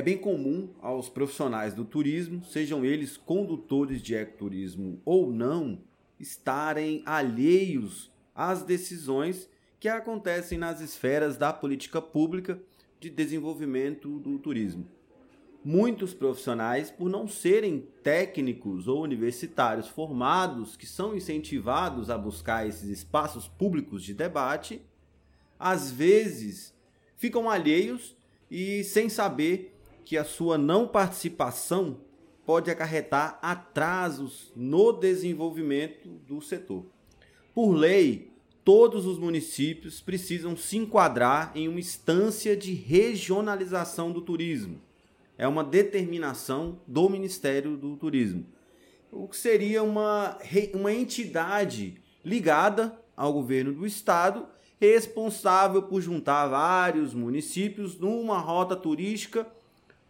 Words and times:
É 0.00 0.02
bem 0.02 0.16
comum 0.16 0.70
aos 0.80 1.10
profissionais 1.10 1.74
do 1.74 1.84
turismo, 1.84 2.42
sejam 2.42 2.86
eles 2.86 3.18
condutores 3.18 4.00
de 4.00 4.14
ecoturismo 4.14 4.98
ou 5.04 5.30
não, 5.30 5.78
estarem 6.18 7.02
alheios 7.04 8.10
às 8.34 8.62
decisões 8.62 9.46
que 9.78 9.90
acontecem 9.90 10.56
nas 10.56 10.80
esferas 10.80 11.36
da 11.36 11.52
política 11.52 12.00
pública 12.00 12.58
de 12.98 13.10
desenvolvimento 13.10 14.18
do 14.20 14.38
turismo. 14.38 14.88
Muitos 15.62 16.14
profissionais, 16.14 16.90
por 16.90 17.10
não 17.10 17.28
serem 17.28 17.86
técnicos 18.02 18.88
ou 18.88 19.02
universitários 19.02 19.86
formados, 19.86 20.76
que 20.76 20.86
são 20.86 21.14
incentivados 21.14 22.08
a 22.08 22.16
buscar 22.16 22.66
esses 22.66 22.88
espaços 22.88 23.48
públicos 23.48 24.02
de 24.02 24.14
debate, 24.14 24.80
às 25.58 25.90
vezes 25.90 26.74
ficam 27.18 27.50
alheios 27.50 28.16
e 28.50 28.82
sem 28.82 29.10
saber 29.10 29.76
que 30.10 30.18
a 30.18 30.24
sua 30.24 30.58
não 30.58 30.88
participação 30.88 31.98
pode 32.44 32.68
acarretar 32.68 33.38
atrasos 33.40 34.52
no 34.56 34.90
desenvolvimento 34.90 36.08
do 36.26 36.42
setor. 36.42 36.84
Por 37.54 37.70
lei, 37.70 38.32
todos 38.64 39.06
os 39.06 39.20
municípios 39.20 40.00
precisam 40.00 40.56
se 40.56 40.76
enquadrar 40.78 41.52
em 41.54 41.68
uma 41.68 41.78
instância 41.78 42.56
de 42.56 42.72
regionalização 42.72 44.10
do 44.10 44.20
turismo. 44.20 44.80
É 45.38 45.46
uma 45.46 45.62
determinação 45.62 46.80
do 46.88 47.08
Ministério 47.08 47.76
do 47.76 47.96
Turismo. 47.96 48.44
O 49.12 49.28
que 49.28 49.36
seria 49.36 49.80
uma, 49.80 50.36
uma 50.74 50.92
entidade 50.92 52.02
ligada 52.24 53.00
ao 53.16 53.32
governo 53.32 53.72
do 53.72 53.86
estado, 53.86 54.44
responsável 54.80 55.84
por 55.84 56.00
juntar 56.00 56.48
vários 56.48 57.14
municípios 57.14 57.96
numa 57.96 58.40
rota 58.40 58.74
turística 58.74 59.46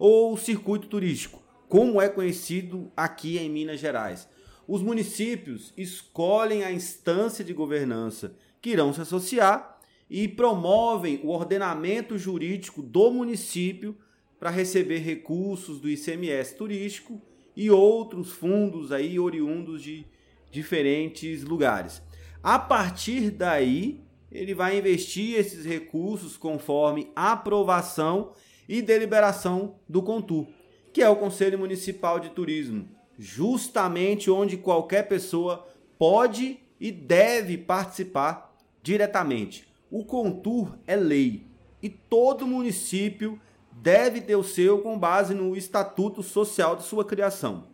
ou 0.00 0.34
circuito 0.34 0.88
turístico, 0.88 1.42
como 1.68 2.00
é 2.00 2.08
conhecido 2.08 2.90
aqui 2.96 3.36
em 3.36 3.50
Minas 3.50 3.78
Gerais. 3.78 4.26
Os 4.66 4.82
municípios 4.82 5.74
escolhem 5.76 6.64
a 6.64 6.72
instância 6.72 7.44
de 7.44 7.52
governança 7.52 8.34
que 8.62 8.70
irão 8.70 8.94
se 8.94 9.02
associar 9.02 9.78
e 10.08 10.26
promovem 10.26 11.20
o 11.22 11.28
ordenamento 11.28 12.16
jurídico 12.16 12.82
do 12.82 13.10
município 13.10 13.94
para 14.38 14.48
receber 14.48 15.00
recursos 15.00 15.78
do 15.78 15.88
ICMS 15.90 16.56
turístico 16.56 17.20
e 17.54 17.70
outros 17.70 18.32
fundos 18.32 18.92
aí 18.92 19.20
oriundos 19.20 19.82
de 19.82 20.06
diferentes 20.50 21.44
lugares. 21.44 22.00
A 22.42 22.58
partir 22.58 23.30
daí, 23.30 24.00
ele 24.32 24.54
vai 24.54 24.78
investir 24.78 25.38
esses 25.38 25.66
recursos 25.66 26.38
conforme 26.38 27.12
aprovação 27.14 28.32
e 28.70 28.80
deliberação 28.80 29.74
do 29.88 30.00
CONTUR, 30.00 30.46
que 30.92 31.02
é 31.02 31.08
o 31.08 31.16
Conselho 31.16 31.58
Municipal 31.58 32.20
de 32.20 32.30
Turismo, 32.30 32.88
justamente 33.18 34.30
onde 34.30 34.56
qualquer 34.56 35.08
pessoa 35.08 35.66
pode 35.98 36.60
e 36.78 36.92
deve 36.92 37.58
participar 37.58 38.56
diretamente. 38.80 39.66
O 39.90 40.04
CONTUR 40.04 40.78
é 40.86 40.94
lei 40.94 41.48
e 41.82 41.88
todo 41.88 42.46
município 42.46 43.40
deve 43.72 44.20
ter 44.20 44.36
o 44.36 44.44
seu 44.44 44.78
com 44.78 44.96
base 44.96 45.34
no 45.34 45.56
Estatuto 45.56 46.22
Social 46.22 46.76
de 46.76 46.84
sua 46.84 47.04
criação, 47.04 47.66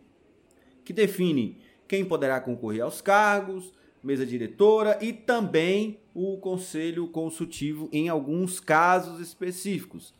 que 0.83 0.91
define 0.91 1.59
quem 1.87 2.03
poderá 2.05 2.41
concorrer 2.41 2.81
aos 2.81 3.01
cargos, 3.01 3.71
mesa 4.01 4.25
diretora 4.25 4.97
e 4.99 5.13
também 5.13 5.99
o 6.11 6.37
conselho 6.37 7.07
consultivo 7.09 7.87
em 7.91 8.09
alguns 8.09 8.59
casos 8.59 9.19
específicos, 9.21 10.17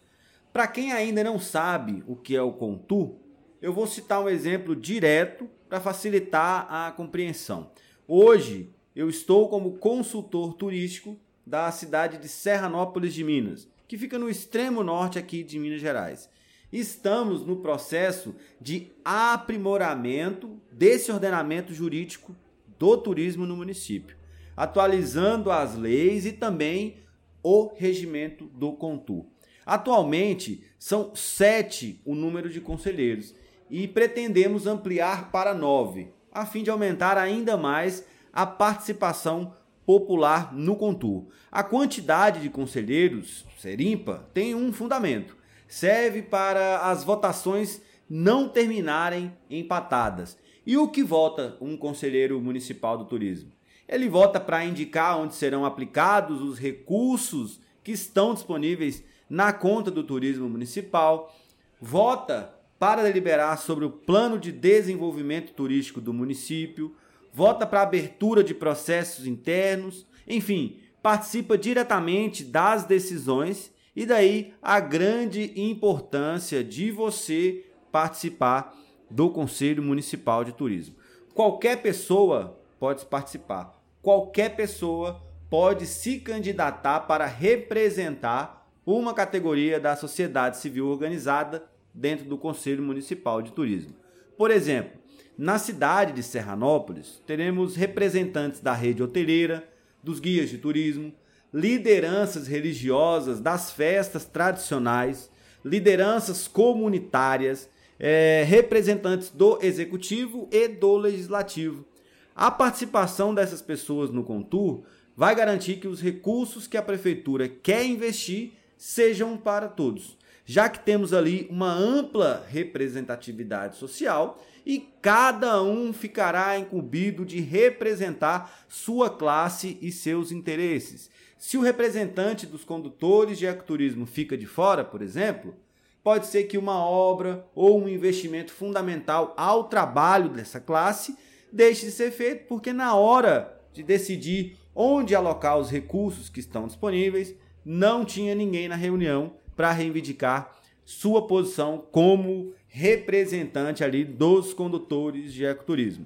para 0.57 0.66
quem 0.66 0.91
ainda 0.91 1.23
não 1.23 1.38
sabe 1.38 2.03
o 2.07 2.16
que 2.16 2.35
é 2.35 2.41
o 2.41 2.51
Contur, 2.51 3.13
eu 3.62 3.72
vou 3.72 3.85
citar 3.85 4.23
um 4.23 4.28
exemplo 4.28 4.75
direto 4.75 5.47
para 5.69 5.79
facilitar 5.79 6.66
a 6.68 6.91
compreensão. 6.91 7.69
Hoje, 8.07 8.73
eu 8.96 9.07
estou 9.07 9.50
como 9.50 9.78
consultor 9.78 10.56
turístico 10.56 11.16
da 11.46 11.72
cidade 11.72 12.17
de 12.17 12.28
Serranópolis 12.28 13.13
de 13.13 13.23
Minas, 13.23 13.69
que 13.88 14.00
fica 14.00 14.17
no 14.17 14.28
extremo 14.28 14.84
norte 14.84 15.19
aqui 15.19 15.44
de 15.44 15.59
Minas 15.59 15.79
Gerais. 15.79 16.28
Estamos 16.73 17.46
no 17.46 17.57
processo 17.57 18.34
de 18.59 18.91
aprimoramento 19.06 20.59
desse 20.72 21.12
ordenamento 21.12 21.72
jurídico 21.72 22.35
do 22.79 22.97
turismo 22.97 23.46
no 23.46 23.56
município, 23.56 24.17
atualizando 24.56 25.51
as 25.51 25.75
leis 25.75 26.25
e 26.25 26.31
também 26.31 26.97
o 27.44 27.72
regimento 27.75 28.46
do 28.47 28.73
Contur. 28.73 29.28
Atualmente, 29.67 30.63
são 30.79 31.13
sete 31.13 32.01
o 32.05 32.16
número 32.16 32.50
de 32.50 32.61
conselheiros 32.61 33.35
e 33.69 33.85
pretendemos 33.85 34.66
ampliar 34.66 35.29
para 35.29 35.53
nove, 35.53 36.09
a 36.31 36.45
fim 36.45 36.63
de 36.63 36.69
aumentar 36.69 37.17
ainda 37.17 37.57
mais 37.57 38.05
a 38.31 38.45
participação 38.45 39.53
popular 39.85 40.53
no 40.53 40.78
Contur. 40.78 41.28
A 41.51 41.63
quantidade 41.63 42.39
de 42.39 42.50
conselheiros, 42.50 43.45
ser 43.57 43.81
ímpar, 43.81 44.23
tem 44.33 44.55
um 44.55 44.72
fundamento. 44.72 45.35
Serve 45.67 46.22
para 46.22 46.89
as 46.89 47.03
votações 47.03 47.81
não 48.09 48.47
terminarem 48.47 49.34
empatadas. 49.49 50.38
E 50.66 50.78
o 50.78 50.88
que 50.88 51.03
vota 51.03 51.57
um 51.59 51.75
conselheiro 51.75 52.39
municipal 52.39 52.97
do 52.97 53.03
turismo? 53.03 53.51
Ele 53.85 54.07
vota 54.07 54.39
para 54.39 54.63
indicar 54.63 55.19
onde 55.19 55.35
serão 55.35 55.66
aplicados 55.66 56.41
os 56.41 56.57
recursos 56.57 57.59
que 57.84 57.91
estão 57.91 58.34
disponíveis 58.34 59.03
na 59.30 59.52
conta 59.52 59.92
do 59.92 60.04
turismo 60.04 60.50
municipal, 60.50 61.36
vota 61.80 62.54
para 62.80 63.04
deliberar 63.04 63.58
sobre 63.58 63.86
o 63.86 63.90
plano 63.90 64.38
de 64.38 64.52
desenvolvimento 64.52 65.54
turístico 65.54 66.00
do 66.00 66.14
município, 66.14 66.96
vota 67.34 67.66
para 67.66 67.82
abertura 67.82 68.44
de 68.44 68.54
processos 68.54 69.26
internos, 69.26 70.06
enfim, 70.28 70.80
participa 71.02 71.58
diretamente 71.58 72.44
das 72.44 72.84
decisões 72.84 73.72
e 73.96 74.06
daí 74.06 74.54
a 74.62 74.80
grande 74.80 75.54
importância 75.56 76.64
de 76.64 76.92
você 76.92 77.66
participar 77.92 78.76
do 79.09 79.30
Conselho 79.30 79.82
Municipal 79.82 80.44
de 80.44 80.52
Turismo. 80.52 80.96
Qualquer 81.34 81.82
pessoa 81.82 82.59
pode 82.80 83.06
participar, 83.06 83.80
qualquer 84.02 84.56
pessoa 84.56 85.22
pode 85.50 85.86
se 85.86 86.20
candidatar 86.20 87.02
para 87.02 87.26
representar 87.26 88.56
uma 88.88 89.14
categoria 89.14 89.81
da 89.81 89.98
sociedade 89.98 90.56
civil 90.58 90.88
organizada 90.88 91.66
dentro 91.94 92.24
do 92.24 92.38
Conselho 92.38 92.81
Municipal 92.81 93.42
de 93.42 93.52
Turismo. 93.52 93.94
Por 94.38 94.50
exemplo, 94.50 94.98
na 95.38 95.59
cidade 95.59 96.14
de 96.14 96.24
Serranópolis, 96.24 97.22
teremos 97.28 97.76
representantes 97.76 98.62
da 98.62 98.72
rede 98.72 99.03
hoteleira, 99.03 99.68
dos 100.02 100.22
guias 100.22 100.50
de 100.50 100.58
turismo, 100.58 101.14
lideranças 101.53 102.47
religiosas 102.47 103.42
das 103.42 103.72
festas 103.74 104.24
tradicionais, 104.24 105.30
lideranças 105.66 106.47
comunitárias, 106.47 107.70
é, 108.00 108.46
representantes 108.47 109.29
do 109.29 109.59
executivo 109.61 110.47
e 110.50 110.66
do 110.70 110.96
legislativo. 110.96 111.85
A 112.34 112.50
participação 112.50 113.35
dessas 113.35 113.61
pessoas 113.61 114.11
no 114.11 114.23
Contur 114.23 114.85
vai 115.14 115.35
garantir 115.35 115.76
que 115.78 115.88
os 115.88 116.00
recursos 116.00 116.67
que 116.67 116.78
a 116.78 116.82
prefeitura 116.82 117.50
quer 117.50 117.85
investir 117.85 118.53
sejam 118.78 119.38
para 119.38 119.68
todos, 119.68 120.18
já 120.46 120.70
que 120.70 120.79
temos 120.79 121.14
ali 121.14 121.47
uma 121.50 121.74
ampla 121.74 122.46
representatividade 122.50 123.76
social 123.78 124.41
e 124.66 124.79
cada 125.02 125.62
um 125.62 125.91
ficará 125.91 126.58
incumbido 126.59 127.26
de 127.26 127.40
representar 127.40 128.66
sua 128.68 129.09
classe 129.09 129.78
e 129.82 129.91
seus 129.91 130.32
interesses. 130.32 131.09
Se 131.38 131.58
o 131.58 131.62
representante 131.62 132.46
dos 132.46 132.64
condutores 132.64 133.38
de 133.38 133.46
ecoturismo 133.46 134.06
fica 134.06 134.38
de 134.38 134.46
fora, 134.46 134.84
por 134.84 135.02
exemplo, 135.02 135.56
pode 136.03 136.28
ser 136.28 136.46
que 136.46 136.58
uma 136.58 136.80
obra 136.80 137.46
ou 137.53 137.82
um 137.82 137.88
investimento 137.88 138.52
fundamental 138.52 139.34
ao 139.38 139.66
trabalho 139.66 140.30
dessa 140.30 140.59
classe 140.59 141.18
deixe 141.52 141.85
de 141.85 141.91
ser 141.91 142.12
feito, 142.12 142.47
porque 142.47 142.73
na 142.73 142.96
hora 142.96 143.62
de 143.73 143.84
decidir 143.84 144.58
onde 144.73 145.16
alocar 145.16 145.58
os 145.58 145.70
recursos 145.70 146.30
que 146.30 146.40
estão 146.40 146.68
disponíveis, 146.68 147.35
não 147.69 148.05
tinha 148.05 148.34
ninguém 148.34 148.69
na 148.69 148.78
reunião 148.78 149.34
para 149.53 149.73
reivindicar 149.73 150.55
sua 150.85 151.28
posição 151.28 151.85
como 151.91 152.53
representante 152.69 153.84
ali 153.84 154.05
dos 154.05 154.53
condutores 154.53 155.34
de 155.34 155.43
ecoturismo. 155.43 156.05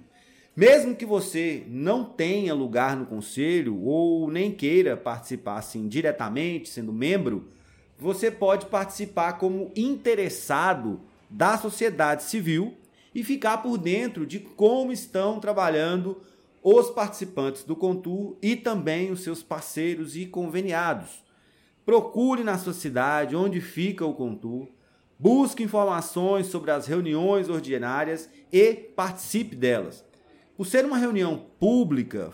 Mesmo 0.55 0.95
que 0.95 1.05
você 1.05 1.63
não 1.67 2.03
tenha 2.03 2.55
lugar 2.55 2.97
no 2.97 3.05
conselho 3.05 3.79
ou 3.83 4.27
nem 4.31 4.51
queira 4.51 4.97
participar 4.97 5.59
assim 5.59 5.87
diretamente, 5.87 6.67
sendo 6.67 6.91
membro, 6.91 7.49
você 7.95 8.31
pode 8.31 8.65
participar 8.65 9.33
como 9.33 9.71
interessado 9.75 11.01
da 11.29 11.59
sociedade 11.59 12.23
civil 12.23 12.75
e 13.13 13.23
ficar 13.23 13.59
por 13.59 13.77
dentro 13.77 14.25
de 14.25 14.39
como 14.39 14.91
estão 14.91 15.39
trabalhando 15.39 16.23
os 16.63 16.89
participantes 16.89 17.63
do 17.63 17.75
Contur 17.75 18.35
e 18.41 18.55
também 18.55 19.11
os 19.11 19.21
seus 19.21 19.43
parceiros 19.43 20.15
e 20.15 20.25
conveniados. 20.25 21.21
Procure 21.85 22.43
na 22.43 22.57
sua 22.57 22.73
cidade 22.73 23.35
onde 23.35 23.59
fica 23.59 24.05
o 24.05 24.13
Contur, 24.13 24.67
busque 25.17 25.63
informações 25.63 26.47
sobre 26.47 26.71
as 26.71 26.85
reuniões 26.85 27.49
ordinárias 27.49 28.29
e 28.51 28.73
participe 28.73 29.55
delas. 29.55 30.03
Por 30.55 30.65
ser 30.65 30.85
uma 30.85 30.97
reunião 30.97 31.47
pública, 31.59 32.31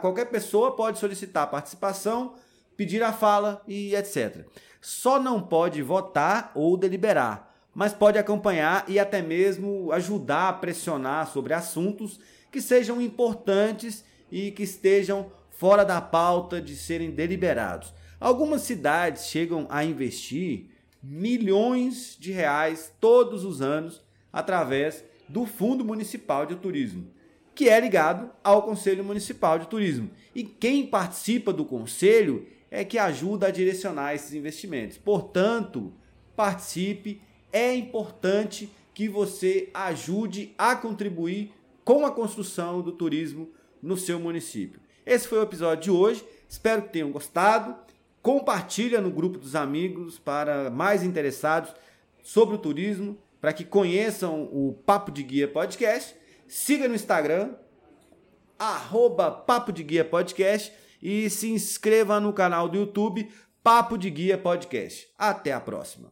qualquer 0.00 0.26
pessoa 0.26 0.76
pode 0.76 0.98
solicitar 0.98 1.50
participação, 1.50 2.34
pedir 2.76 3.02
a 3.02 3.12
fala 3.12 3.62
e 3.66 3.94
etc. 3.94 4.44
Só 4.82 5.18
não 5.18 5.40
pode 5.40 5.80
votar 5.82 6.52
ou 6.54 6.76
deliberar, 6.76 7.54
mas 7.74 7.94
pode 7.94 8.18
acompanhar 8.18 8.84
e 8.86 8.98
até 8.98 9.22
mesmo 9.22 9.90
ajudar 9.92 10.48
a 10.48 10.52
pressionar 10.52 11.26
sobre 11.28 11.54
assuntos 11.54 12.20
que 12.50 12.60
sejam 12.60 13.00
importantes 13.00 14.04
e 14.30 14.50
que 14.50 14.62
estejam 14.62 15.32
fora 15.50 15.84
da 15.84 16.00
pauta 16.00 16.60
de 16.60 16.76
serem 16.76 17.10
deliberados. 17.10 17.94
Algumas 18.20 18.60
cidades 18.60 19.28
chegam 19.28 19.66
a 19.70 19.82
investir 19.82 20.66
milhões 21.02 22.18
de 22.20 22.30
reais 22.30 22.92
todos 23.00 23.44
os 23.46 23.62
anos 23.62 24.04
através 24.30 25.02
do 25.26 25.46
Fundo 25.46 25.82
Municipal 25.82 26.44
de 26.44 26.56
Turismo, 26.56 27.10
que 27.54 27.70
é 27.70 27.80
ligado 27.80 28.30
ao 28.44 28.62
Conselho 28.62 29.02
Municipal 29.02 29.58
de 29.58 29.68
Turismo. 29.68 30.10
E 30.34 30.44
quem 30.44 30.86
participa 30.86 31.50
do 31.50 31.64
conselho 31.64 32.46
é 32.70 32.84
que 32.84 32.98
ajuda 32.98 33.46
a 33.46 33.50
direcionar 33.50 34.14
esses 34.14 34.34
investimentos. 34.34 34.98
Portanto, 34.98 35.90
participe, 36.36 37.22
é 37.50 37.74
importante 37.74 38.70
que 38.92 39.08
você 39.08 39.70
ajude 39.72 40.54
a 40.58 40.76
contribuir 40.76 41.52
com 41.82 42.04
a 42.04 42.10
construção 42.10 42.82
do 42.82 42.92
turismo 42.92 43.48
no 43.82 43.96
seu 43.96 44.20
município. 44.20 44.78
Esse 45.06 45.26
foi 45.26 45.38
o 45.38 45.42
episódio 45.42 45.84
de 45.84 45.90
hoje. 45.90 46.24
Espero 46.48 46.82
que 46.82 46.92
tenham 46.92 47.10
gostado. 47.10 47.74
Compartilha 48.22 49.00
no 49.00 49.10
grupo 49.10 49.38
dos 49.38 49.56
amigos 49.56 50.18
para 50.18 50.70
mais 50.70 51.02
interessados 51.02 51.72
sobre 52.22 52.54
o 52.54 52.58
turismo, 52.58 53.16
para 53.40 53.52
que 53.52 53.64
conheçam 53.64 54.44
o 54.52 54.74
Papo 54.84 55.10
de 55.10 55.22
Guia 55.22 55.48
Podcast. 55.48 56.14
Siga 56.46 56.86
no 56.86 56.94
Instagram, 56.94 57.54
arroba 58.58 59.30
Papo 59.30 59.72
de 59.72 59.82
Guia 59.82 60.04
Podcast 60.04 60.72
e 61.02 61.30
se 61.30 61.50
inscreva 61.50 62.20
no 62.20 62.32
canal 62.32 62.68
do 62.68 62.76
YouTube 62.76 63.30
Papo 63.62 63.96
de 63.96 64.10
Guia 64.10 64.36
Podcast. 64.36 65.08
Até 65.16 65.52
a 65.52 65.60
próxima. 65.60 66.10